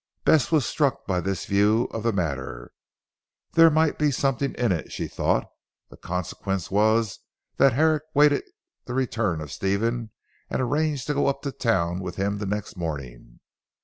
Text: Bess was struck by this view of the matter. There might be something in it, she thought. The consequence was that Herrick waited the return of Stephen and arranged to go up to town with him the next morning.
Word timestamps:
Bess 0.25 0.51
was 0.51 0.65
struck 0.65 1.05
by 1.05 1.21
this 1.21 1.45
view 1.45 1.83
of 1.91 2.01
the 2.01 2.11
matter. 2.11 2.71
There 3.51 3.69
might 3.69 3.99
be 3.99 4.09
something 4.09 4.55
in 4.55 4.71
it, 4.71 4.91
she 4.91 5.07
thought. 5.07 5.45
The 5.91 5.95
consequence 5.97 6.71
was 6.71 7.19
that 7.57 7.73
Herrick 7.73 8.05
waited 8.15 8.41
the 8.85 8.95
return 8.95 9.41
of 9.41 9.51
Stephen 9.51 10.09
and 10.49 10.59
arranged 10.59 11.05
to 11.05 11.13
go 11.13 11.27
up 11.27 11.43
to 11.43 11.51
town 11.51 11.99
with 11.99 12.15
him 12.15 12.39
the 12.39 12.47
next 12.47 12.75
morning. 12.75 13.41